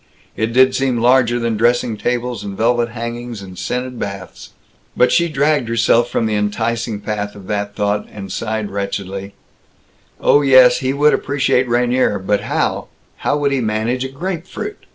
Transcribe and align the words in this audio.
It 0.35 0.51
did 0.51 0.73
seem 0.73 0.97
larger 0.97 1.37
than 1.37 1.57
dressing 1.57 1.95
tables 1.95 2.43
and 2.43 2.57
velvet 2.57 2.89
hangings 2.89 3.43
and 3.43 3.55
scented 3.55 3.99
baths. 3.99 4.49
But 4.97 5.11
she 5.11 5.29
dragged 5.29 5.69
herself 5.69 6.09
from 6.09 6.25
the 6.25 6.33
enticing 6.33 7.01
path 7.01 7.35
of 7.35 7.45
that 7.49 7.75
thought, 7.75 8.07
and 8.11 8.31
sighed 8.31 8.71
wretchedly, 8.71 9.35
"Oh, 10.19 10.41
yes, 10.41 10.79
he 10.79 10.91
would 10.91 11.13
appreciate 11.13 11.69
Rainier, 11.69 12.17
but 12.17 12.41
how 12.41 12.87
how 13.17 13.37
would 13.37 13.51
he 13.51 13.61
manage 13.61 14.03
a 14.03 14.09
grape 14.09 14.47
fruit? 14.47 14.85